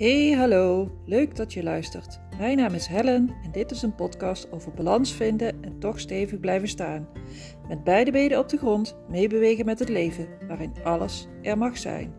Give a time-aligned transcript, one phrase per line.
[0.00, 0.90] Hey, hallo.
[1.06, 2.20] Leuk dat je luistert.
[2.38, 6.40] Mijn naam is Helen en dit is een podcast over balans vinden en toch stevig
[6.40, 7.08] blijven staan.
[7.68, 12.14] Met beide benen op de grond, meebewegen met het leven, waarin alles er mag zijn.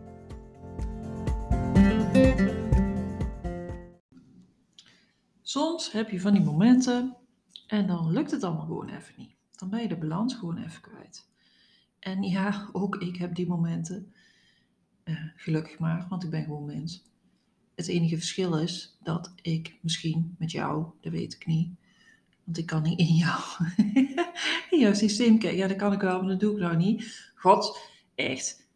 [5.40, 7.16] Soms heb je van die momenten
[7.66, 9.34] en dan lukt het allemaal gewoon even niet.
[9.50, 11.28] Dan ben je de balans gewoon even kwijt.
[11.98, 14.12] En ja, ook ik heb die momenten.
[15.04, 17.10] Uh, gelukkig maar, want ik ben gewoon mens.
[17.74, 21.70] Het enige verschil is dat ik misschien met jou, dat weet ik niet,
[22.44, 23.40] want ik kan niet in jou,
[24.70, 25.40] in jouw systeem.
[25.40, 27.30] Ja, dat kan ik wel, maar dat doe ik nou niet.
[27.34, 27.78] God,
[28.14, 28.68] echt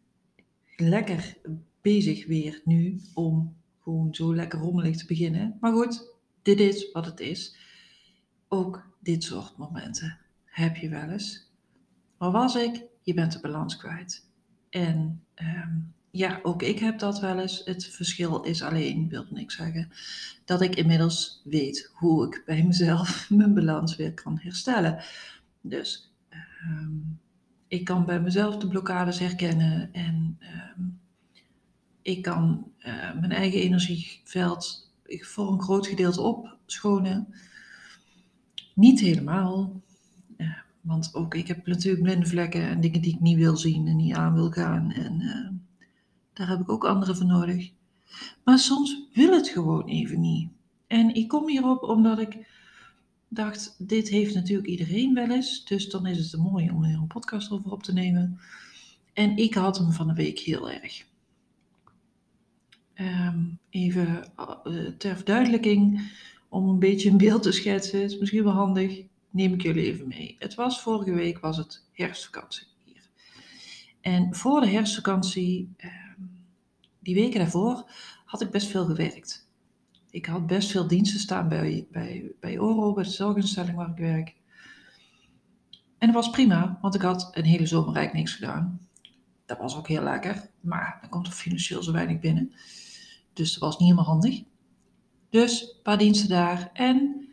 [0.75, 1.37] lekker
[1.81, 5.57] bezig weer nu om gewoon zo lekker rommelig te beginnen.
[5.59, 7.55] Maar goed, dit is wat het is.
[8.47, 11.51] Ook dit soort momenten heb je wel eens.
[12.17, 12.83] Waar was ik?
[13.01, 14.29] Je bent de balans kwijt.
[14.69, 17.61] En um, ja, ook ik heb dat wel eens.
[17.65, 19.91] Het verschil is alleen, wil niks zeggen,
[20.45, 25.03] dat ik inmiddels weet hoe ik bij mezelf mijn balans weer kan herstellen.
[25.61, 26.11] Dus
[26.63, 27.19] um,
[27.67, 30.39] ik kan bij mezelf de blokkades herkennen en
[30.77, 30.99] um,
[32.01, 37.27] ik kan uh, mijn eigen energieveld voor een groot gedeelte opschonen.
[38.73, 39.81] Niet helemaal,
[40.37, 43.87] uh, want ook ik heb natuurlijk blinde vlekken en dingen die ik niet wil zien
[43.87, 44.91] en niet aan wil gaan.
[44.91, 45.56] En uh,
[46.37, 47.71] daar heb ik ook anderen voor nodig.
[48.43, 50.49] Maar soms wil het gewoon even niet.
[50.87, 52.37] En ik kom hierop omdat ik
[53.27, 55.65] dacht, dit heeft natuurlijk iedereen wel eens.
[55.65, 58.39] Dus dan is het mooi om er een podcast over op te nemen.
[59.13, 61.05] En ik had hem van de week heel erg.
[62.95, 64.31] Um, even
[64.65, 66.11] uh, ter verduidelijking,
[66.49, 70.07] om een beetje een beeld te schetsen, is misschien wel handig, neem ik jullie even
[70.07, 70.35] mee.
[70.39, 73.09] Het was vorige week, was het herfstvakantie hier.
[74.01, 75.91] En voor de herfstvakantie uh,
[77.07, 77.89] die weken daarvoor
[78.25, 79.49] had ik best veel gewerkt.
[80.09, 83.97] Ik had best veel diensten staan bij, bij, bij Oro, bij de zorginstelling waar ik
[83.97, 84.35] werk.
[85.97, 88.87] En dat was prima, want ik had een hele zomer eigenlijk niks gedaan.
[89.45, 92.53] Dat was ook heel lekker, maar dan komt er financieel zo weinig binnen.
[93.33, 94.43] Dus dat was niet helemaal handig.
[95.29, 96.69] Dus een paar diensten daar.
[96.73, 97.27] En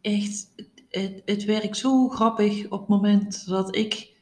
[0.00, 4.16] echt, het, het, het werkt zo grappig op het moment dat ik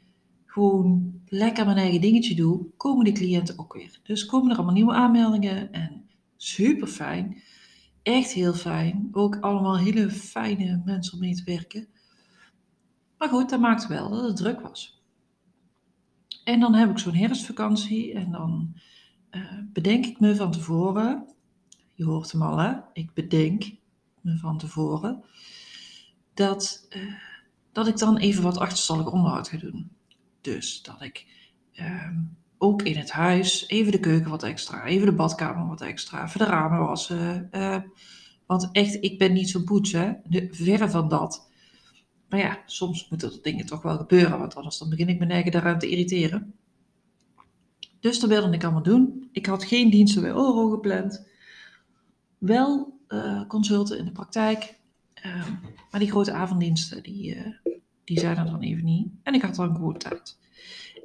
[0.57, 4.01] gewoon lekker mijn eigen dingetje doe, komen die cliënten ook weer.
[4.03, 7.43] Dus komen er allemaal nieuwe aanmeldingen en super fijn.
[8.03, 9.09] Echt heel fijn.
[9.13, 11.89] Ook allemaal hele fijne mensen om mee te werken.
[13.19, 15.03] Maar goed, dat maakt wel dat het druk was.
[16.45, 18.77] En dan heb ik zo'n herfstvakantie en dan
[19.31, 21.35] uh, bedenk ik me van tevoren,
[21.93, 23.73] je hoort hem al hè, ik bedenk
[24.21, 25.25] me van tevoren,
[26.35, 27.15] dat, uh,
[27.73, 29.96] dat ik dan even wat achterstallig onderhoud ga doen.
[30.47, 31.27] Dus dat ik
[31.79, 36.25] um, ook in het huis even de keuken wat extra, even de badkamer wat extra,
[36.25, 37.49] even de ramen wassen.
[37.53, 37.79] Uh,
[38.47, 40.13] want echt, ik ben niet zo'n poets, hè.
[40.25, 41.49] De, verre van dat.
[42.29, 45.31] Maar ja, soms moeten er dingen toch wel gebeuren, want anders dan begin ik mijn
[45.31, 46.55] eigen daaraan te irriteren.
[48.01, 49.29] Dus dat wilde ik allemaal doen.
[49.33, 51.27] Ik had geen diensten bij Oro gepland.
[52.39, 54.75] Wel uh, consulten in de praktijk.
[55.27, 55.49] Uh,
[55.91, 57.76] maar die grote avonddiensten, die, uh,
[58.07, 59.09] die zijn er dan even niet.
[59.23, 60.39] En ik had dan gewoon tijd.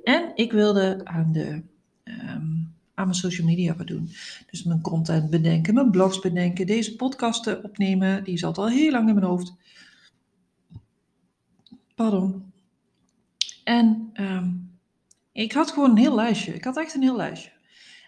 [0.03, 1.47] En ik wilde aan, de,
[2.03, 4.09] um, aan mijn social media wat doen.
[4.49, 8.23] Dus mijn content bedenken, mijn blogs bedenken, deze podcasten opnemen.
[8.23, 9.53] Die zat al heel lang in mijn hoofd.
[11.95, 12.51] Pardon.
[13.63, 14.71] En um,
[15.31, 16.53] ik had gewoon een heel lijstje.
[16.53, 17.51] Ik had echt een heel lijstje.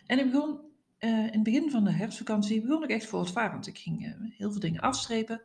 [0.05, 0.57] En ik begon,
[0.99, 3.67] uh, in het begin van de herfstvakantie, begon ik echt voortvarend.
[3.67, 5.41] Ik ging uh, heel veel dingen afstrepen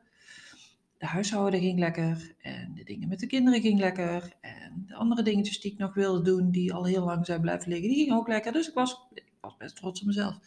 [0.99, 5.23] de huishouden ging lekker en de dingen met de kinderen ging lekker en de andere
[5.23, 8.17] dingetjes die ik nog wilde doen, die al heel lang zijn blijven liggen, die gingen
[8.17, 8.53] ook lekker.
[8.53, 10.39] Dus ik was, ik was best trots op mezelf.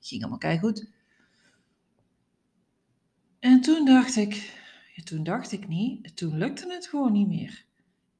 [0.00, 0.88] Ging allemaal kei goed.
[3.38, 4.62] En toen dacht ik,
[4.94, 7.64] ja, toen dacht ik niet, toen lukte het gewoon niet meer.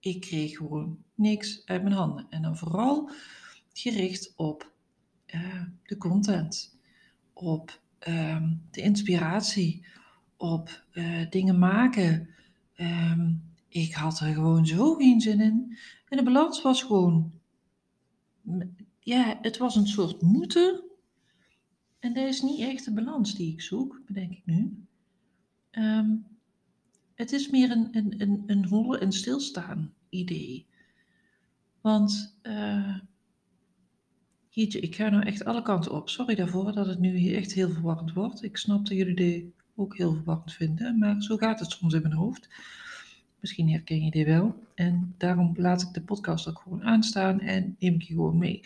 [0.00, 2.26] Ik kreeg gewoon niks uit mijn handen.
[2.30, 3.10] En dan vooral
[3.72, 4.72] gericht op
[5.34, 6.78] uh, de content,
[7.32, 9.86] op uh, de inspiratie,
[10.44, 12.28] op uh, dingen maken.
[12.76, 15.78] Um, ik had er gewoon zo geen zin in.
[16.08, 17.32] En de balans was gewoon,
[19.00, 20.82] ja, het was een soort moeten.
[21.98, 24.86] En dat is niet echt de balans die ik zoek, bedenk ik nu.
[25.70, 26.26] Um,
[27.14, 30.66] het is meer een, een, een, een hollen en stilstaan idee.
[31.80, 32.96] Want uh,
[34.50, 36.08] ik ga nou echt alle kanten op.
[36.08, 38.42] Sorry daarvoor dat het nu echt heel verwarrend wordt.
[38.42, 42.02] Ik snap dat jullie de ook heel verwarrend vinden, maar zo gaat het soms in
[42.02, 42.48] mijn hoofd.
[43.40, 44.62] Misschien herken je dit wel.
[44.74, 48.62] En daarom laat ik de podcast ook gewoon aanstaan en neem ik je gewoon mee.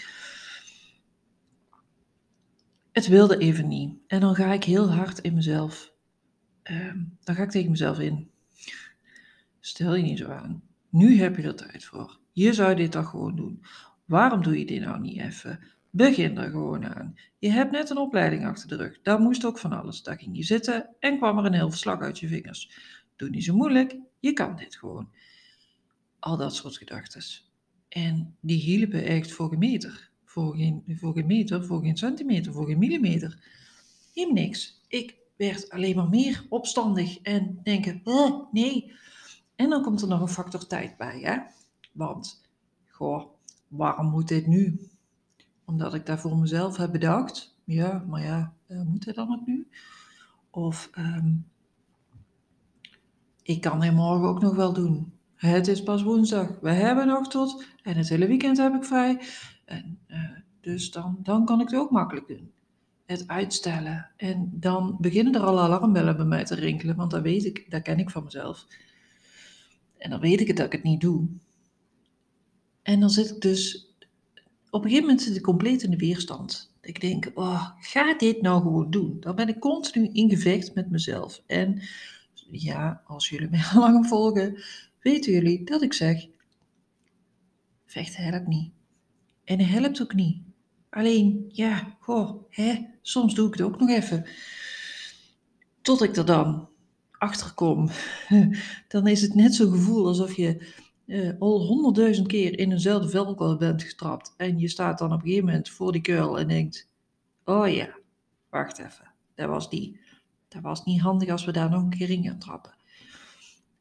[2.99, 3.99] het wilde even niet.
[4.07, 5.93] En dan ga ik heel hard in mezelf,
[6.63, 8.31] ehm, dan ga ik tegen mezelf in.
[9.61, 10.63] Stel je niet zo aan.
[10.91, 12.19] Nu heb je er tijd voor.
[12.33, 13.63] Je zou dit toch gewoon doen.
[14.05, 15.61] Waarom doe je dit nou niet even?
[15.91, 17.15] Begin er gewoon aan.
[17.39, 19.01] Je hebt net een opleiding achter de rug.
[19.03, 20.03] Daar moest ook van alles.
[20.03, 22.71] Daar ging je zitten en kwam er een heel verslag uit je vingers.
[23.17, 23.97] Doe niet zo moeilijk.
[24.21, 25.11] Je kan dit gewoon.
[26.19, 27.23] Al dat soort gedachten.
[27.89, 30.11] En die hielpen echt voor een meter.
[30.25, 33.39] Voor geen, voor geen meter, voor geen centimeter, voor geen millimeter.
[34.15, 34.81] Helemaal niks.
[34.89, 38.93] Ik werd alleen maar meer opstandig en denken, oh, nee.
[39.57, 41.39] En dan komt er nog een factor tijd bij, hè.
[41.93, 42.43] Want,
[42.89, 43.25] goh,
[43.69, 44.89] waarom moet dit nu?
[45.69, 47.57] Omdat ik daar voor mezelf heb bedacht.
[47.65, 49.69] Ja, maar ja, uh, moet het dan ook nu?
[50.51, 51.47] Of, um,
[53.43, 55.13] ik kan het morgen ook nog wel doen.
[55.35, 56.59] Het is pas woensdag.
[56.61, 57.65] We hebben nog tot.
[57.83, 59.21] En het hele weekend heb ik vrij.
[59.65, 60.31] En, uh,
[60.61, 62.53] dus dan, dan kan ik het ook makkelijk doen.
[63.07, 64.11] Het uitstellen.
[64.17, 66.97] En dan beginnen er al alarmbellen bij mij te rinkelen.
[66.97, 68.67] Want dat weet ik, dat ken ik van mezelf.
[69.99, 71.27] En dan weet ik het dat ik het niet doe.
[72.83, 73.88] En dan zit ik dus.
[74.71, 76.73] Op een gegeven moment zit ik compleet in de weerstand.
[76.81, 79.17] Ik denk, oh, ga dit nou gewoon doen.
[79.21, 81.43] Dan ben ik continu in gevecht met mezelf.
[81.47, 81.83] En
[82.51, 84.63] ja, als jullie mij lang volgen,
[85.01, 86.27] weten jullie dat ik zeg,
[87.87, 88.71] vechten helpt niet.
[89.45, 90.43] En helpt ook niet.
[90.91, 94.27] Alleen, ja, goh, hè, soms doe ik het ook nog even.
[95.83, 96.69] Tot ik er dan
[97.19, 97.89] achter kom.
[98.89, 100.73] Dan is het net zo'n gevoel alsof je
[101.09, 104.35] uh, al honderdduizend keer in eenzelfde velkel bent getrapt.
[104.37, 106.89] En je staat dan op een gegeven moment voor die kuil en denkt,
[107.45, 107.89] oh ja,
[108.51, 110.01] wacht even, dat was die.
[110.49, 112.77] Dat was niet handig als we daar nog een keer in gaan trappen.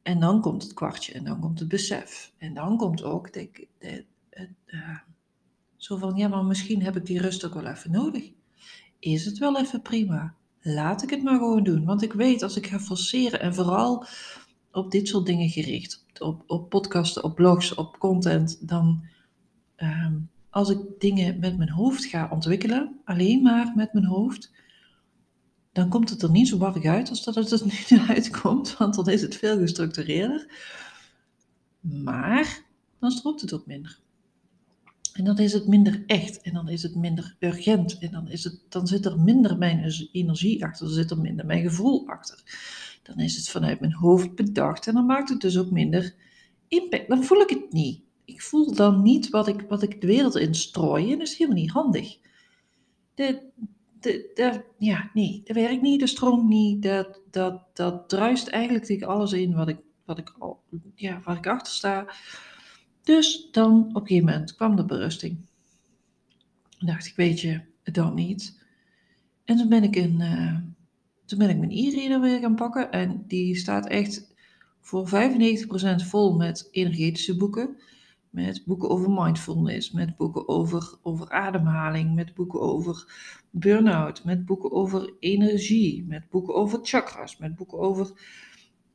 [0.02, 2.32] En dan komt het kwartje en dan komt het besef.
[2.38, 4.98] En dan komt ook de, de, de, uh,
[5.76, 8.30] zo van, ja, maar misschien heb ik die rust ook wel even nodig.
[8.98, 10.34] Is het wel even prima?
[10.60, 11.84] Laat ik het maar gewoon doen.
[11.84, 14.06] Want ik weet als ik ga forceren en vooral
[14.72, 19.04] op dit soort dingen gericht, op, op podcasten, op blogs, op content, dan
[19.76, 24.52] um, als ik dingen met mijn hoofd ga ontwikkelen, alleen maar met mijn hoofd,
[25.72, 28.94] dan komt het er niet zo warrig uit als dat het er nu uitkomt, want
[28.94, 30.46] dan is het veel gestructureerder.
[31.80, 32.62] Maar
[32.98, 33.98] dan strookt het ook minder.
[35.12, 38.44] En dan is het minder echt en dan is het minder urgent en dan, is
[38.44, 42.42] het, dan zit er minder mijn energie achter, dan zit er minder mijn gevoel achter.
[43.08, 46.14] Dan is het vanuit mijn hoofd bedacht en dan maakt het dus ook minder
[46.68, 47.08] impact.
[47.08, 48.02] Dan voel ik het niet.
[48.24, 51.60] Ik voel dan niet wat ik, wat ik de wereld instrooi en dat is helemaal
[51.60, 52.18] niet handig.
[53.14, 53.42] De,
[54.00, 59.06] de, ja, nee, dat werkt niet, dat stroomt niet, dat, dat, dat druist eigenlijk tegen
[59.06, 60.34] alles in wat ik, wat ik,
[60.94, 62.06] ja, waar ik achter sta.
[63.02, 65.46] Dus dan op een gegeven moment kwam de berusting.
[66.78, 68.64] Dan dacht ik, weet je, dan niet.
[69.44, 70.58] En toen ben ik, een, uh,
[71.28, 72.90] toen ben ik mijn e-reader weer gaan pakken.
[72.90, 74.34] En die staat echt
[74.80, 75.10] voor 95%
[75.96, 77.76] vol met energetische boeken.
[78.30, 83.12] Met boeken over mindfulness, met boeken over, over ademhaling, met boeken over
[83.50, 88.10] burn-out, met boeken over energie, met boeken over chakras, met boeken over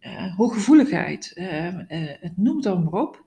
[0.01, 1.31] uh, hooggevoeligheid.
[1.35, 1.67] Uh,
[2.19, 3.25] het noemt dan maar op.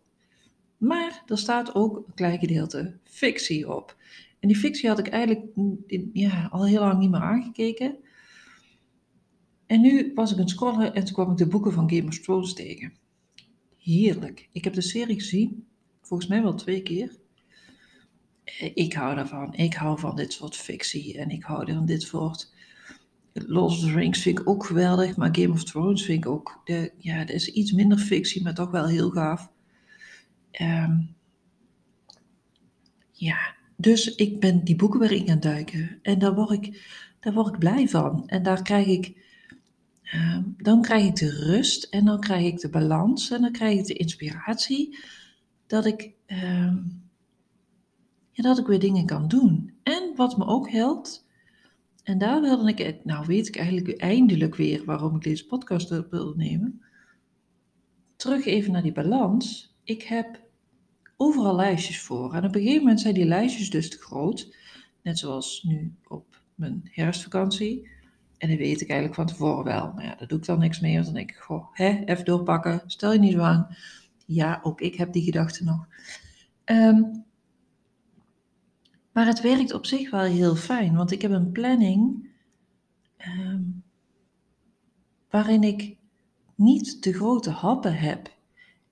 [0.77, 3.97] Maar er staat ook een klein gedeelte fictie op.
[4.41, 5.45] En die fictie had ik eigenlijk
[6.13, 7.97] ja, al heel lang niet meer aangekeken.
[9.67, 12.09] En nu was ik aan het scrollen en toen kwam ik de boeken van Game
[12.09, 12.93] of Thrones tegen.
[13.79, 14.49] Heerlijk.
[14.53, 15.67] Ik heb de serie gezien,
[16.01, 17.17] volgens mij wel twee keer.
[18.75, 19.55] Ik hou daarvan.
[19.55, 22.55] Ik hou van dit soort fictie en ik hou van dit soort.
[23.33, 26.61] Lord of Rings vind ik ook geweldig, maar Game of Thrones vind ik ook.
[26.65, 29.51] De, ja, er is iets minder fictie, maar toch wel heel gaaf.
[30.61, 31.15] Um,
[33.13, 35.99] ja, dus ik ben die boeken weer in gaan duiken.
[36.03, 36.87] En daar word ik,
[37.21, 38.29] daar word ik blij van.
[38.29, 39.26] En daar krijg ik,
[40.15, 43.79] um, dan krijg ik de rust en dan krijg ik de balans en dan krijg
[43.79, 44.99] ik de inspiratie
[45.67, 47.03] dat ik, um,
[48.31, 49.75] ja, dat ik weer dingen kan doen.
[49.83, 51.27] En wat me ook helpt,
[52.07, 56.35] en daar wilde ik, nou weet ik eigenlijk eindelijk weer waarom ik deze podcast wil
[56.37, 56.83] nemen.
[58.17, 59.77] Terug even naar die balans.
[59.85, 60.41] Ik heb
[61.17, 62.35] overal lijstjes voor.
[62.35, 64.57] En op een gegeven moment zijn die lijstjes dus te groot.
[65.03, 67.89] Net zoals nu op mijn herfstvakantie.
[68.39, 69.93] En dat weet ik eigenlijk van tevoren wel.
[69.95, 70.95] Maar ja, daar doe ik dan niks mee.
[70.95, 72.83] Want dan denk ik, goh, hè, even doorpakken.
[72.87, 73.77] Stel je niet zo aan.
[74.27, 75.87] Ja, ook ik heb die gedachten nog.
[76.65, 77.25] Um,
[79.13, 80.95] maar het werkt op zich wel heel fijn.
[80.95, 82.29] Want ik heb een planning
[83.19, 83.83] um,
[85.31, 85.97] waarin ik
[86.55, 88.35] niet de grote happen heb.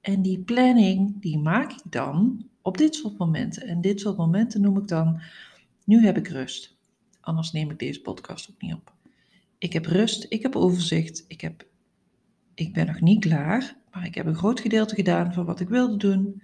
[0.01, 3.63] En die planning, die maak ik dan op dit soort momenten.
[3.67, 5.21] En dit soort momenten noem ik dan,
[5.85, 6.77] nu heb ik rust.
[7.21, 8.93] anders neem ik deze podcast ook niet op.
[9.65, 11.67] Ik heb rust, ik heb overzicht, ik, heb,
[12.55, 15.69] ik ben nog niet klaar, maar ik heb een groot gedeelte gedaan van wat ik
[15.69, 16.43] wilde doen.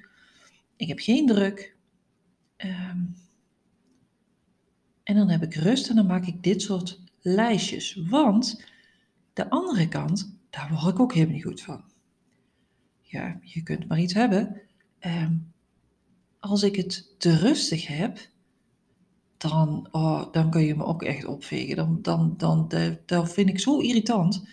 [0.76, 1.76] Ik heb geen druk.
[2.56, 2.98] Ehm,
[5.02, 7.94] en dan heb ik rust en dan maak ik dit soort lijstjes.
[8.08, 8.64] Want
[9.32, 11.84] de andere kant, daar word ik ook helemaal niet goed van.
[13.00, 14.60] Ja, je kunt maar iets hebben.
[14.98, 15.34] Ehm,
[16.38, 18.18] als ik het te rustig heb,
[19.40, 21.76] dan, oh, dan kun je me ook echt opvegen.
[21.76, 22.68] Dan, dan, dan,
[23.06, 24.48] dat vind ik zo irritant.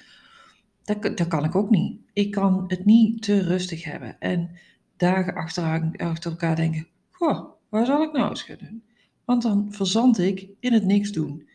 [0.84, 2.00] Dat, dat kan ik ook niet.
[2.14, 4.20] Ik kan het niet te rustig hebben.
[4.20, 4.50] En
[4.98, 8.84] dagen achter, achter elkaar denken, goh, waar zal ik nou eens gaan doen?
[9.26, 11.50] Want dan verzand ik in het niks doen.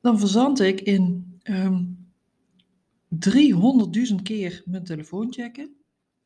[0.00, 2.08] Dan verzand ik in um,
[3.08, 5.74] ehm, 300.000 keer mijn telefoon checken.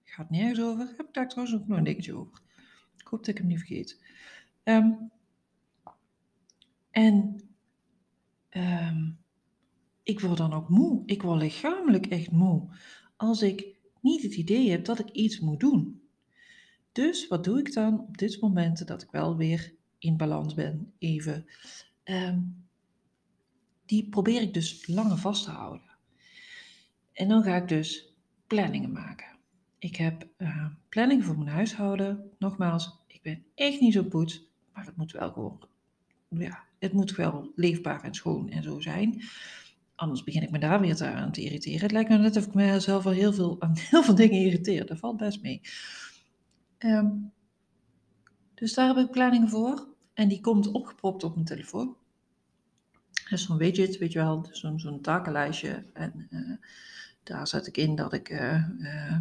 [0.04, 0.86] Gaat nergens over.
[0.96, 2.40] Heb ik daar trouwens ook nog een dingetje over.
[2.96, 4.00] Ik hoop dat ik hem niet vergeet.
[4.64, 5.12] Um,
[6.94, 7.40] en
[8.50, 9.18] um,
[10.02, 11.02] ik word dan ook moe.
[11.06, 12.68] Ik word lichamelijk echt moe.
[13.16, 13.66] Als ik
[14.00, 16.02] niet het idee heb dat ik iets moet doen.
[16.92, 20.92] Dus wat doe ik dan op dit moment dat ik wel weer in balans ben?
[20.98, 21.46] Even.
[22.04, 22.66] Um,
[23.86, 25.90] die probeer ik dus langer vast te houden.
[27.12, 28.14] En dan ga ik dus
[28.46, 29.36] planningen maken.
[29.78, 32.30] Ik heb uh, planningen voor mijn huishouden.
[32.38, 35.68] Nogmaals, ik ben echt niet zo poets, maar het moet wel gewoon.
[36.28, 39.22] Ja, het moet wel leefbaar en schoon en zo zijn.
[39.94, 41.80] Anders begin ik me daar weer aan te irriteren.
[41.80, 44.86] Het lijkt me net of ik mezelf al heel veel, aan heel veel dingen irriteer.
[44.86, 45.60] Dat valt best mee.
[46.78, 47.32] Um,
[48.54, 49.86] dus daar heb ik planningen voor.
[50.14, 51.96] En die komt opgepropt op mijn telefoon.
[53.28, 55.84] Dus zo'n widget, weet je wel, zo'n zo'n takenlijstje.
[55.92, 56.56] En uh,
[57.22, 59.18] daar zet ik in dat ik um, uh,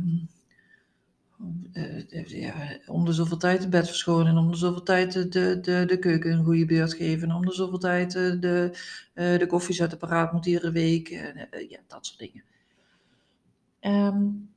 [2.28, 6.00] ja, om de zoveel tijd het bed verschonen, om de zoveel tijd de, de, de
[6.00, 8.72] keuken een goede beurt geven, om de zoveel tijd de,
[9.14, 11.08] de koffiezetapparaat moet iedere week,
[11.70, 12.44] ja, dat soort dingen.
[13.82, 14.52] Um,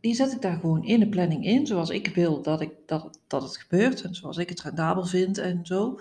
[0.00, 3.18] die zet ik daar gewoon in de planning in, zoals ik wil dat, ik, dat,
[3.26, 6.00] dat het gebeurt en zoals ik het rendabel vind en zo.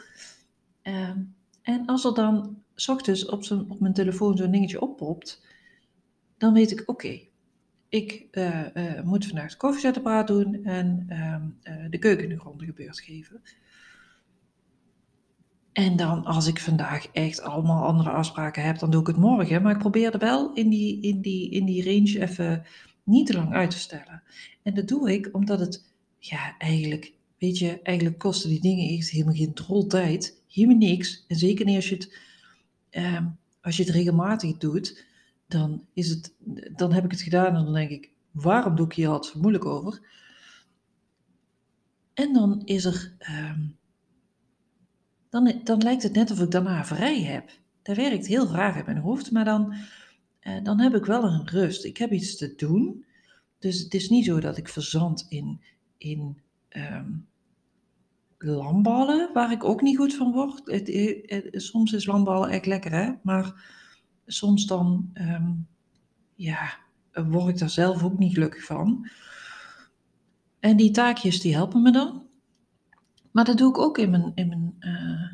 [0.83, 5.45] Um, en als er dan ochtends op, op mijn telefoon zo'n dingetje oppopt,
[6.37, 7.19] dan weet ik, oké,
[7.93, 12.99] ik uh, uh, moet vandaag de koffiezetapparaat doen en uh, de keuken een grondige beurt
[12.99, 13.41] geven.
[15.73, 19.61] En dan als ik vandaag echt allemaal andere afspraken heb, dan doe ik het morgen.
[19.61, 22.65] Maar ik probeer er wel in die, in die, in die range even
[23.03, 24.23] niet te lang uit te stellen.
[24.63, 25.85] En dat doe ik omdat het,
[26.19, 30.41] ja, eigenlijk, weet je, eigenlijk kosten die dingen echt helemaal geen drol tijd.
[30.47, 31.25] Helemaal niks.
[31.27, 32.17] En zeker niet als je het,
[32.89, 33.25] ehm,
[33.61, 35.11] als je het regelmatig doet
[35.53, 36.33] dan, is het,
[36.75, 39.65] dan heb ik het gedaan en dan denk ik, waarom doe ik hier altijd moeilijk
[39.65, 40.01] over?
[42.13, 43.61] En dan is er, ehm,
[45.29, 47.49] dan, dan lijkt het net of ik daarna vrij heb.
[47.81, 49.73] Dat werkt heel raar in mijn hoofd, maar dan,
[50.41, 51.83] uh, dan heb ik wel een rust.
[51.83, 53.05] Ik heb iets te doen.
[53.59, 55.61] Dus het is niet zo dat ik verzand in,
[55.97, 56.37] in
[56.69, 57.27] um,
[58.37, 60.61] lamballen, waar ik ook niet goed van word.
[60.65, 60.87] Het,
[61.29, 63.11] het, soms is lamballen echt lekker, hè?
[63.21, 63.65] Maar
[64.25, 65.67] soms dan, um,
[66.35, 66.77] ja,
[67.13, 69.09] word ik daar zelf ook niet gelukkig van.
[70.59, 72.27] En die taakjes die helpen me dan.
[73.31, 75.31] Maar dat doe ik ook in mijn, in mijn uh,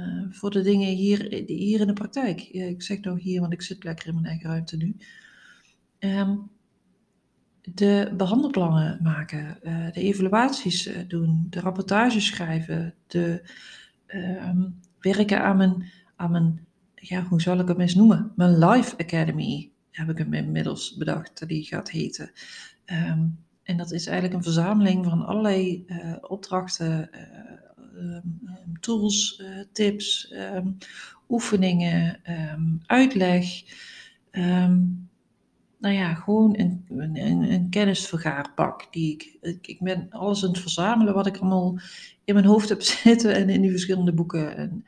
[0.00, 2.40] uh, voor de dingen hier, hier in de praktijk.
[2.40, 4.96] ik zeg nou hier, want ik zit lekker in mijn eigen ruimte nu.
[5.98, 6.50] Um,
[7.60, 13.50] de behandelplannen maken, uh, de evaluaties doen, de rapportages schrijven, de
[14.06, 16.66] um, werken aan mijn, aan mijn
[17.00, 18.32] ja, hoe zal ik hem eens noemen?
[18.36, 22.30] Mijn Life Academy heb ik hem inmiddels bedacht, die gaat heten.
[22.86, 29.64] Um, en dat is eigenlijk een verzameling van allerlei uh, opdrachten, uh, um, tools, uh,
[29.72, 30.34] tips,
[31.28, 32.20] oefeningen,
[32.86, 33.62] uitleg.
[35.78, 38.92] nou ja, gewoon een, een, een kennisvergaarpak.
[38.92, 41.78] Die ik, ik, ik ben alles aan het verzamelen wat ik allemaal
[42.24, 44.56] in mijn hoofd heb zitten en in die verschillende boeken.
[44.56, 44.84] En,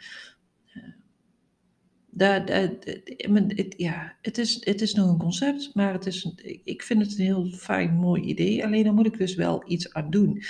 [2.16, 7.18] het, ja, het, is, het is nog een concept, maar het is, ik vind het
[7.18, 8.64] een heel fijn, mooi idee.
[8.64, 10.42] Alleen dan moet ik dus wel iets aan doen.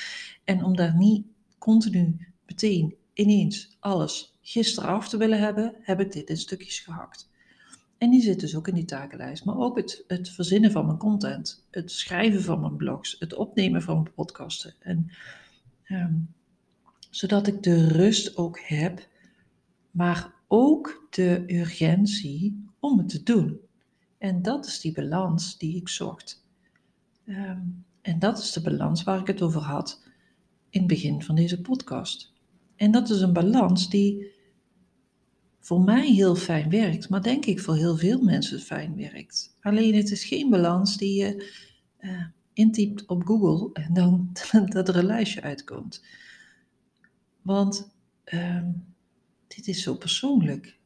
[0.44, 1.26] En om daar niet
[1.58, 2.16] continu
[2.46, 7.30] meteen ineens alles gisteren af te willen hebben, heb ik dit in stukjes gehakt.
[7.98, 9.44] En die zit dus ook in die takenlijst.
[9.44, 13.82] Maar ook het, het verzinnen van mijn content, het schrijven van mijn blogs, het opnemen
[13.82, 14.74] van mijn podcasten.
[14.78, 15.10] En,
[15.88, 16.34] um,
[17.10, 19.08] zodat ik de rust ook heb,
[19.90, 23.60] maar ook de urgentie om het te doen.
[24.18, 26.44] En dat is die balans die ik zocht.
[27.26, 30.02] Um, en dat is de balans waar ik het over had
[30.70, 32.32] in het begin van deze podcast.
[32.76, 34.26] En dat is een balans die
[35.60, 39.56] voor mij heel fijn werkt, maar denk ik voor heel veel mensen fijn werkt.
[39.60, 41.52] Alleen het is geen balans die je
[42.00, 44.30] uh, intypt op Google en dan
[44.74, 46.04] dat er een lijstje uitkomt.
[47.42, 47.90] Want
[48.24, 48.62] uh,
[49.56, 50.78] dit is zo persoonlijk.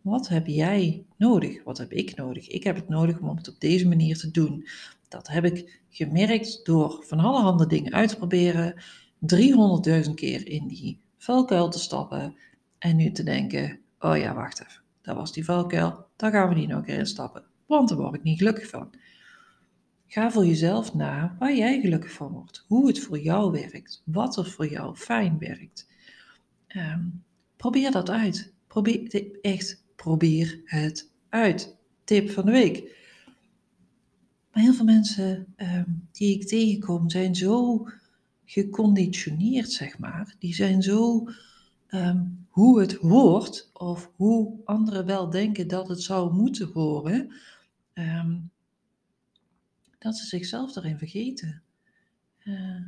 [0.00, 1.64] Wat heb jij nodig?
[1.64, 2.48] Wat heb ik nodig?
[2.48, 4.66] Ik heb het nodig om het op deze manier te doen.
[5.08, 8.74] Dat heb ik gemerkt door van allerhande dingen uit te proberen,
[10.04, 12.36] 300.000 keer in die valkuil te stappen
[12.78, 16.54] en nu te denken: oh ja, wacht even, dat was die valkuil, daar gaan we
[16.54, 18.90] niet nog keer in stappen, want daar word ik niet gelukkig van.
[20.06, 24.36] Ga voor jezelf na waar jij gelukkig van wordt, hoe het voor jou werkt, wat
[24.36, 25.88] er voor jou fijn werkt.
[26.66, 27.06] Ehm,
[27.58, 28.52] probeer dat uit.
[28.66, 31.76] Probeer, echt, probeer het uit.
[32.04, 32.96] Tip van de week.
[34.52, 37.88] Maar heel veel mensen ehm, die ik tegenkom zijn zo
[38.44, 40.34] geconditioneerd, zeg maar.
[40.38, 41.28] Die zijn zo
[41.86, 47.32] ehm, hoe het hoort of hoe anderen wel denken dat het zou moeten horen,
[47.92, 48.36] ehm,
[49.98, 51.62] dat ze zichzelf daarin vergeten.
[52.44, 52.86] Uh,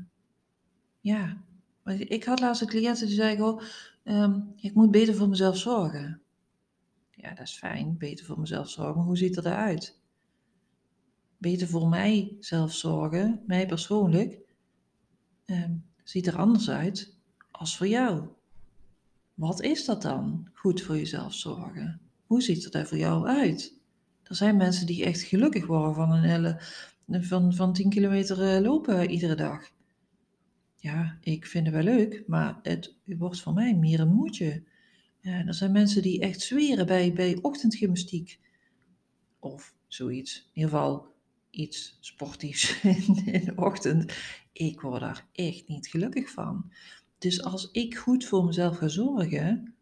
[1.00, 1.36] ja,
[1.98, 3.62] ik had laatst een cliënt die zei: oh,
[4.56, 6.20] ik moet beter voor mezelf zorgen.
[7.10, 8.96] Ja, dat is fijn, beter voor mezelf zorgen.
[8.96, 10.00] Maar hoe ziet dat eruit?
[11.40, 14.38] beter voor mij zelf zorgen, mij persoonlijk,
[15.44, 15.64] eh,
[16.04, 17.16] ziet er anders uit
[17.50, 18.28] als voor jou.
[19.34, 22.00] Wat is dat dan, goed voor jezelf zorgen?
[22.26, 23.78] Hoe ziet het er voor jou uit?
[24.22, 26.60] Er zijn mensen die echt gelukkig worden van een hele,
[27.06, 29.70] van, van 10 kilometer eh, lopen iedere dag.
[30.80, 34.62] Ja, ik vind het wel leuk, maar het wordt voor mij meer een moedje.
[35.20, 38.38] er zijn mensen die echt zweren bij, bij ochtendgymnastiek.
[39.38, 40.36] Of zoiets.
[40.36, 41.14] In ieder geval
[41.50, 42.82] iets sportiefs
[43.24, 44.14] in, de ochtend.
[44.52, 46.72] Ik word daar echt niet gelukkig van.
[47.18, 49.74] Dus als ik goed voor mezelf ga zorgen,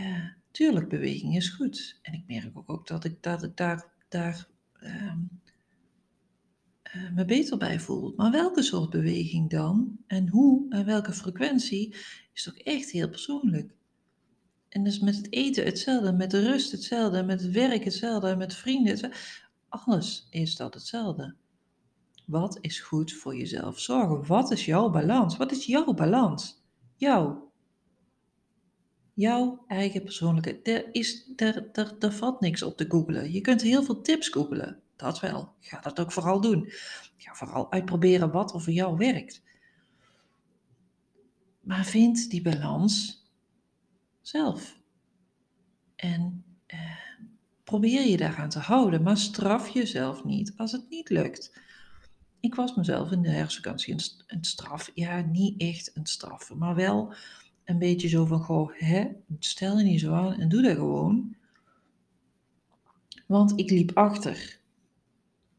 [0.00, 1.98] uh, tuurlijk, beweging is goed.
[2.02, 4.48] En ik merk ook, ook dat ik, dat daar, daar
[4.80, 5.14] uh,
[7.14, 7.80] me beter bij.
[8.16, 9.98] Maar welke soort beweging dan?
[10.06, 11.94] En hoe en welke frequentie
[12.32, 13.74] is toch echt heel persoonlijk.
[14.68, 18.54] En dus met het eten hetzelfde, met de rust hetzelfde, met het werk hetzelfde, met
[18.54, 19.42] vrienden hetzelfde
[19.74, 21.34] alles is dat hetzelfde.
[22.26, 24.26] Wat is goed voor jezelf zorgen?
[24.26, 25.36] Wat is jouw balans?
[25.36, 26.62] Wat is jouw balans?
[26.96, 27.52] Jouw.
[29.14, 30.60] Jouw eigen persoonlijke.
[30.62, 33.32] Er, is, er, er, er valt niks op te googlen.
[33.32, 34.82] Je kunt heel veel tips googlen.
[34.96, 35.54] Dat wel.
[35.60, 36.64] Ga dat ook vooral doen.
[37.16, 39.42] Ga vooral uitproberen wat er voor jou werkt.
[41.60, 43.24] Maar vind die balans
[44.20, 44.78] zelf.
[45.96, 46.78] En eh,
[47.64, 51.60] probeer je daaraan te houden, maar straf jezelf niet als het niet lukt.
[52.40, 53.94] Ik was mezelf in de herfstvakantie
[54.26, 57.14] een, straf, ja, niet echt een straf, maar wel
[57.64, 61.36] een beetje zo van, goh, hè, stel je niet zo aan en doe dat gewoon.
[63.26, 64.62] Want ik liep achter.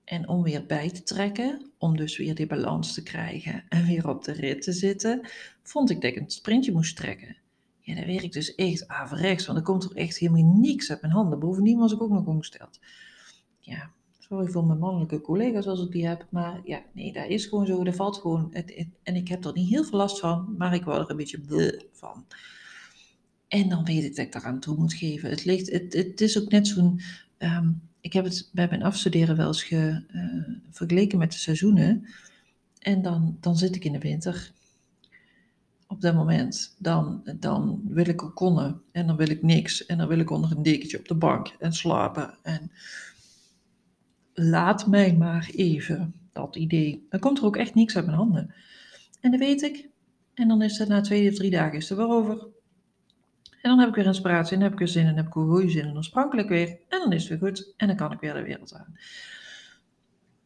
[0.06, 4.10] En om weer bij te trekken, om dus weer die balans te krijgen en weer
[4.10, 5.22] op de rit te zitten,
[5.64, 7.36] vond ik dat ik een sprintje moest trekken.
[7.80, 11.14] Ja, dat werkt dus echt averechts, want er komt er echt helemaal niks uit mijn
[11.14, 11.40] handen.
[11.40, 12.80] Bovendien was ik ook nog ongesteld.
[13.60, 17.46] Ja, sorry voor mijn mannelijke collega's als ik die heb, maar ja, nee, dat is
[17.46, 17.84] gewoon zo.
[17.84, 18.50] Dat valt gewoon.
[18.52, 21.18] Het, en ik heb er niet heel veel last van, maar ik word er een
[21.18, 22.26] beetje van.
[23.48, 25.30] En dan weet ik dat ik daaraan toe moet geven.
[25.30, 27.02] Het, ligt, het, het is ook net zo'n.
[27.38, 27.72] Ehm,
[28.06, 32.06] ik heb het bij mijn afstuderen wel eens ge, uh, vergeleken met de seizoenen.
[32.80, 34.52] En dan, dan zit ik in de winter
[35.88, 40.08] op dat moment, dan, dan wil ik konnen en dan wil ik niks en dan
[40.08, 42.38] wil ik onder een dekentje op de bank en slapen.
[42.42, 42.72] En
[44.34, 47.06] laat mij maar even dat idee.
[47.10, 48.54] Dan komt er ook echt niks uit mijn handen.
[49.22, 49.90] En dat weet ik.
[50.34, 52.48] En dan is het na twee of drie dagen is er weer over.
[53.66, 55.34] En dan heb ik weer inspiratie en dan heb ik weer zin en heb ik
[55.34, 56.70] weer goede zin en dan weer.
[56.90, 58.98] En dan is het weer goed en dan kan ik weer de wereld aan.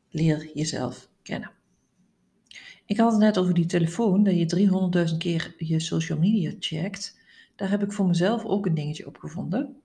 [0.10, 1.52] Leer jezelf kennen.
[2.86, 7.20] Ik had het net over die telefoon, dat je 300.000 keer je social media checkt.
[7.56, 9.76] Daar heb ik voor mezelf ook een dingetje op gevonden.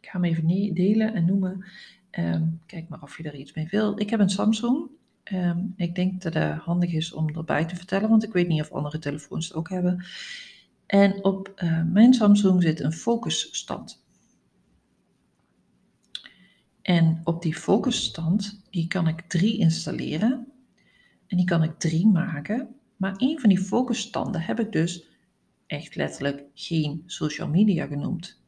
[0.00, 1.64] Ik ga hem even delen en noemen.
[2.10, 4.00] Ehm, kijk maar of je er iets mee wil.
[4.00, 4.88] Ik heb een Samsung.
[5.22, 8.60] Ehm, ik denk dat het handig is om erbij te vertellen, want ik weet niet
[8.60, 10.04] of andere telefoons het ook hebben.
[10.86, 14.02] En op uh, mijn Samsung zit een focusstand.
[16.82, 20.52] En op die focusstand, die kan ik drie installeren.
[21.26, 22.68] En die kan ik drie maken.
[22.96, 25.04] Maar één van die focusstanden heb ik dus
[25.66, 28.42] echt letterlijk geen social media genoemd.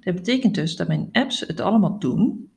[0.00, 2.50] Dat betekent dus dat mijn apps het allemaal doen.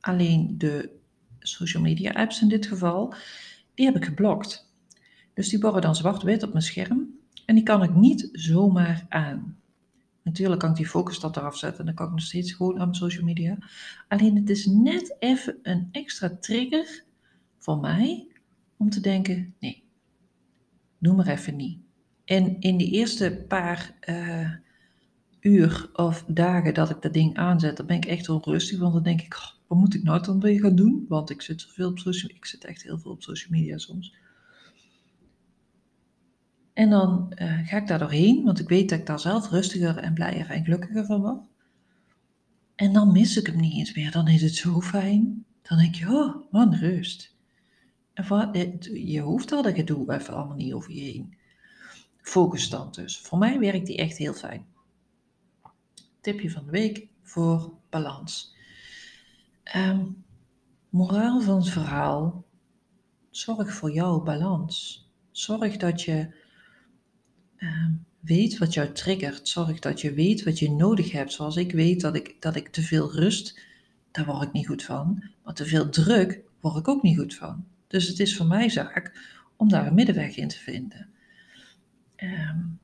[0.00, 0.90] Alleen de
[1.38, 3.14] social media apps in dit geval,
[3.74, 4.70] die heb ik geblokt.
[5.34, 9.56] Dus die worden dan zwart-wit op mijn scherm en die kan ik niet zomaar aan.
[10.22, 12.80] Natuurlijk kan ik die focus dat eraf zetten en dan kan ik nog steeds gewoon
[12.80, 13.58] aan social media.
[14.08, 17.04] Alleen het is net even een extra trigger
[17.58, 18.26] voor mij
[18.76, 19.84] om te denken, nee,
[20.98, 21.78] doe maar even niet.
[22.24, 24.50] En in die eerste paar uh,
[25.40, 29.02] uur of dagen dat ik dat ding aanzet, dan ben ik echt onrustig, want dan
[29.02, 31.04] denk ik, wat moet ik nou dan weer gaan doen?
[31.08, 34.14] Want ik zit zoveel op social ik zit echt heel veel op social media soms.
[36.72, 39.96] En dan uh, ga ik daar doorheen, want ik weet dat ik daar zelf rustiger
[39.96, 41.44] en blijer en gelukkiger van word.
[42.74, 44.10] En dan mis ik hem niet eens meer.
[44.10, 45.44] Dan is het zo fijn.
[45.62, 47.36] Dan denk je, oh, een rust.
[48.12, 48.48] En wat,
[48.92, 51.36] je hoeft dat gedoe even allemaal niet over je heen.
[52.16, 53.18] Focus dan dus.
[53.18, 54.66] Voor mij werkt die echt heel fijn.
[56.20, 58.56] Tipje van de week voor balans.
[59.76, 60.24] Um,
[60.88, 62.44] moraal van het verhaal.
[63.30, 65.06] Zorg voor jouw balans.
[65.30, 66.34] Zorg dat je
[67.62, 69.48] Ehm, weet wat jou triggert.
[69.48, 71.32] Zorg dat je weet wat je nodig hebt.
[71.32, 73.60] Zoals ik weet dat ik, dat ik te veel rust,
[74.10, 75.24] daar word ik niet goed van.
[75.44, 77.64] Maar te veel druk word ik ook niet goed van.
[77.86, 79.12] Dus het is voor mij zaak
[79.56, 81.08] om daar een middenweg in te vinden.
[82.16, 82.78] Um,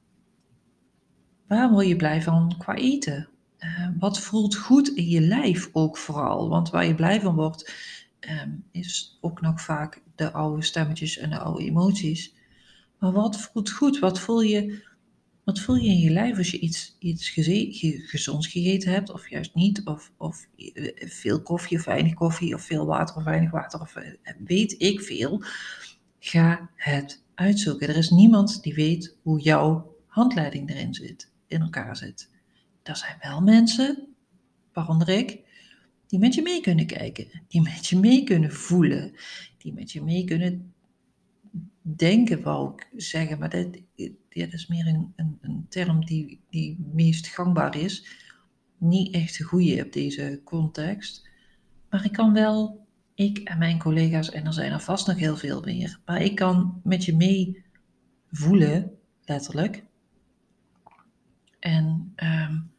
[1.47, 3.29] waar word je blij van qua eten?
[3.59, 6.49] Uh, wat voelt goed in je lijf ook vooral?
[6.49, 7.75] Want waar je blij van wordt,
[8.71, 12.37] is ook nog vaak de oude stemmetjes en de oude emoties.
[12.99, 13.99] Maar wat voelt goed?
[13.99, 14.85] Wat voel je,
[15.45, 17.29] wat voel je in je lijf als je iets, iets
[18.11, 19.85] gezonds gegeten hebt, of juist niet?
[19.85, 23.97] Of, of eh, veel koffie of weinig koffie, of veel water of weinig water, of
[23.97, 24.13] eh,
[24.45, 25.43] weet ik veel.
[26.19, 27.89] Ga het uitzoeken.
[27.89, 32.31] Er is niemand die weet hoe jouw handleiding erin zit, in elkaar zit.
[32.83, 34.07] Er zijn wel mensen,
[34.73, 35.41] waaronder ik,
[36.07, 39.15] die met je mee kunnen kijken, die met je mee kunnen voelen,
[39.59, 40.73] die met je mee kunnen
[41.97, 43.67] denken, wou ik zeggen, maar dat,
[44.29, 48.07] is meer een, een, een term die, die meest gangbaar is.
[48.79, 51.29] Niet echt een goede op deze context.
[51.91, 55.37] Maar ik kan wel, ik en mijn collega's, en er zijn er vast nog heel
[55.37, 57.65] veel meer, maar ik kan met je mee
[58.31, 58.91] voelen,
[59.25, 59.85] letterlijk.
[61.59, 62.71] En um,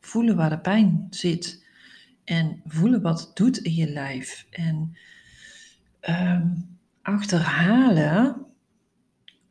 [0.00, 1.64] voelen waar de pijn zit.
[2.24, 4.46] En voelen wat het doet in je lijf.
[4.50, 4.96] En
[6.00, 8.49] um, achterhalen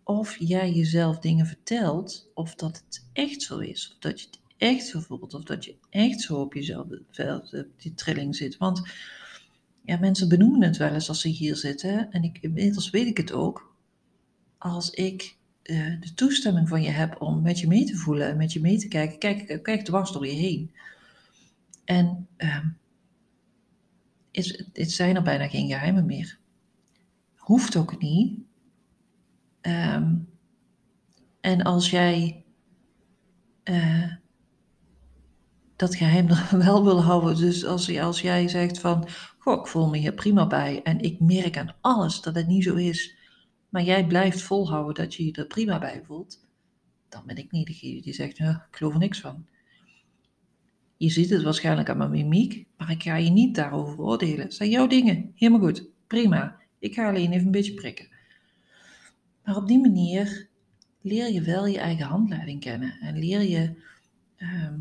[0.10, 4.39] of jij jezelf dingen vertelt, of dat het echt zo is, of dat je het
[4.58, 6.88] echt zo voelt, of dat je echt zo op jezelf
[7.78, 8.58] die trilling zit.
[8.58, 8.82] Want
[9.86, 13.17] ja, mensen benoemen het wel eens als ze hier zitten, en ik, inmiddels weet ik
[13.17, 13.76] het ook,
[14.58, 18.38] als ik uh, de toestemming van je heb om met je mee te voelen en
[18.38, 20.72] met je mee te kijken, kijk, kijk dwars door je heen.
[21.86, 22.65] En uh,
[24.32, 26.38] is, het zijn er bijna geen geheimen meer.
[27.36, 28.48] Hoeft ook niet,
[29.62, 30.15] Ehm,
[31.41, 32.43] en als jij
[33.63, 34.13] uh,
[35.76, 36.28] dat geheim
[36.65, 40.48] wel wil houden, dus als, als jij zegt van, goh, ik voel me hier prima
[40.48, 43.17] bij en ik merk aan alles dat het niet zo is,
[43.69, 46.48] maar jij blijft volhouden dat je je er prima bij voelt,
[47.10, 49.48] dan ben ik niet degene die zegt, ja, ik geloof er niks van.
[50.98, 54.39] Je ziet het waarschijnlijk aan mijn mimiek, maar ik ga je niet daarover oordelen.
[54.39, 56.58] Het zijn jouw dingen, helemaal goed, prima.
[56.80, 58.08] Ik ga alleen even een beetje prikken.
[59.50, 60.48] Maar op die manier
[61.02, 63.76] leer je wel je eigen handleiding kennen en leer je,
[64.36, 64.80] ehm,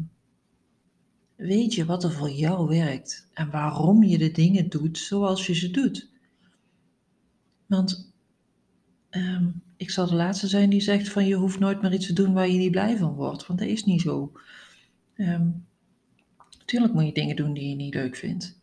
[1.37, 5.55] weet je wat er voor jou werkt en waarom je de dingen doet zoals je
[5.55, 6.11] ze doet.
[7.67, 8.13] Want
[9.11, 12.13] ehm, ik zal de laatste zijn die zegt van je hoeft nooit meer iets te
[12.13, 14.33] doen waar je niet blij van wordt, want dat is niet zo.
[15.17, 15.67] Um,
[16.59, 18.61] natuurlijk moet je dingen doen die je niet leuk vindt.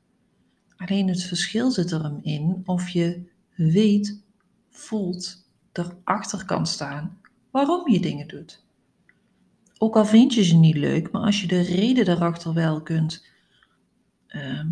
[0.77, 3.23] Alleen het verschil zit er in of je
[3.55, 4.23] weet,
[4.69, 5.43] voelt
[5.77, 7.17] erachter kan staan
[7.51, 8.63] waarom je dingen doet.
[9.77, 13.25] Ook al vind je ze niet leuk, maar als je de reden daarachter wel kunt,
[14.27, 14.65] uh,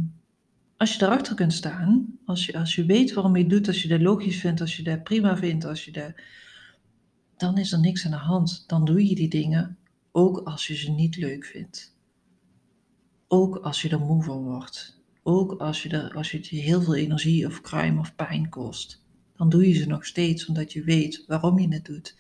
[0.78, 3.82] als je daarachter kunt staan, als je, als je weet waarom je het doet, als
[3.82, 6.14] je dat logisch vindt, als je dat prima vindt, als je dat,
[7.38, 8.64] dan is er niks aan de hand.
[8.68, 9.78] Dan doe je die dingen
[10.12, 11.96] ook als je ze niet leuk vindt.
[13.28, 15.02] Ook als je er moe van wordt.
[15.24, 18.50] Ook als, je er, als je het je heel veel energie of crime of pijn
[18.50, 19.03] kost
[19.38, 22.18] dan doe je ze nog steeds omdat je weet waarom je het doet.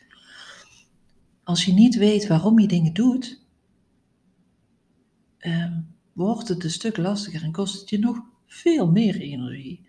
[1.43, 3.41] Als je niet weet waarom je dingen doet,
[5.38, 5.71] eh,
[6.13, 9.88] wordt het een stuk lastiger en kost het je nog veel meer energie.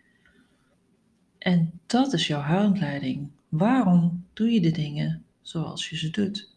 [1.38, 3.30] En dat is jouw handleiding.
[3.48, 6.52] Waarom doe je de dingen zoals je ze doet?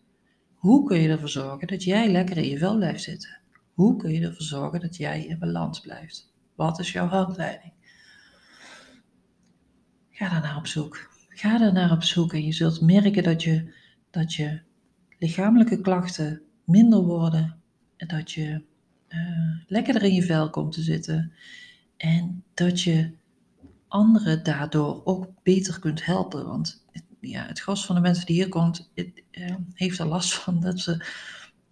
[0.54, 3.40] Hoe kun je ervoor zorgen dat jij lekker in je vel blijft zitten?
[3.74, 6.34] Hoe kun je ervoor zorgen dat jij in balans blijft?
[6.56, 7.72] Wat is jouw handleiding?
[10.18, 11.10] Ga daar naar op zoek.
[11.30, 13.74] Ga daar naar op zoek en je zult merken dat je,
[14.10, 14.60] dat je
[15.20, 17.62] lichamelijke klachten minder worden,
[17.98, 18.62] dat je
[19.10, 21.32] uh, lekkerder in je vel komt te zitten.
[21.98, 23.12] En dat je
[23.88, 26.46] anderen daardoor ook beter kunt helpen.
[26.46, 30.08] Want het, ja, het gros van de mensen die hier komt, het, uh, heeft er
[30.08, 31.06] last van dat ze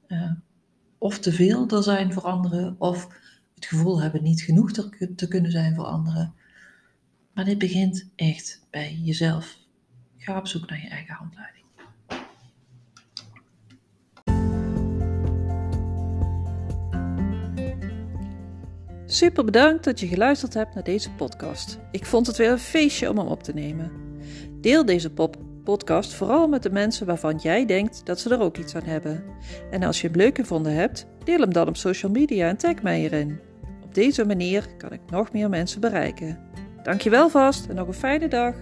[0.08, 0.32] uh,
[0.98, 3.08] of te veel er zijn voor anderen, of
[3.56, 6.34] het gevoel hebben niet genoeg te, te kunnen zijn voor anderen.
[7.36, 9.58] Maar dit begint echt bij jezelf.
[10.18, 11.66] Ga op zoek naar je eigen handleiding.
[19.06, 21.80] Super bedankt dat je geluisterd hebt naar deze podcast.
[21.92, 23.92] Ik vond het weer een feestje om hem op te nemen.
[24.62, 25.12] Deel deze
[25.64, 29.24] podcast vooral met de mensen waarvan jij denkt dat ze er ook iets aan hebben.
[29.72, 32.82] En als je hem leuk gevonden hebt, deel hem dan op social media en tag
[32.82, 33.40] mij erin.
[33.84, 36.40] Op deze manier kan ik nog meer mensen bereiken.
[36.86, 38.56] Dankjewel vast en nog een fijne dag.